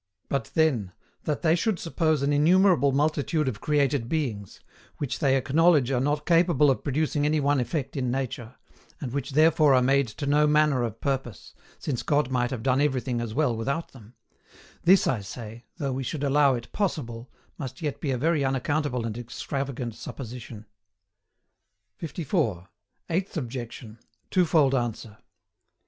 But 0.29 0.45
then, 0.55 0.93
that 1.25 1.43
they 1.43 1.53
should 1.55 1.77
suppose 1.77 2.23
an 2.23 2.33
innumerable 2.33 2.91
multitude 2.91 3.47
of 3.47 3.61
created 3.61 4.09
beings, 4.09 4.59
which 4.97 5.19
they 5.19 5.37
acknowledge 5.37 5.91
are 5.91 5.99
not 6.01 6.25
capable 6.25 6.71
of 6.71 6.83
producing 6.83 7.23
any 7.23 7.39
one 7.39 7.59
effect 7.59 7.95
in 7.95 8.09
nature, 8.09 8.55
and 8.99 9.11
which 9.13 9.33
therefore 9.33 9.75
are 9.75 9.81
made 9.83 10.07
to 10.07 10.25
no 10.25 10.47
manner 10.47 10.81
of 10.81 11.01
purpose, 11.01 11.53
since 11.77 12.01
God 12.01 12.31
might 12.31 12.49
have 12.49 12.63
done 12.63 12.81
everything 12.81 13.21
as 13.21 13.35
well 13.35 13.55
without 13.55 13.89
them: 13.89 14.15
this 14.81 15.05
I 15.05 15.19
say, 15.21 15.65
though 15.77 15.93
we 15.93 16.01
should 16.01 16.23
allow 16.23 16.55
it 16.55 16.71
possible, 16.71 17.29
must 17.59 17.79
yet 17.83 18.01
be 18.01 18.09
a 18.09 18.17
very 18.17 18.43
unaccountable 18.43 19.05
and 19.05 19.15
extravagant 19.19 19.93
supposition. 19.93 20.65
54. 21.97 22.69
EIGHTH 23.07 23.37
OBJECTION. 23.37 23.99
TWOFOLD 24.31 24.73
ANSWER. 24.73 25.19